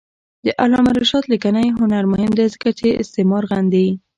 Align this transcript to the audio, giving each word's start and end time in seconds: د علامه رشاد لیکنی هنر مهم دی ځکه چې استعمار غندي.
د 0.45 0.47
علامه 0.61 0.91
رشاد 1.01 1.23
لیکنی 1.33 1.67
هنر 1.79 2.03
مهم 2.13 2.31
دی 2.37 2.45
ځکه 2.53 2.69
چې 2.79 2.97
استعمار 3.01 3.43
غندي. 3.51 3.87